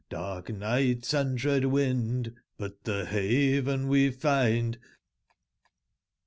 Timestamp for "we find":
3.87-4.79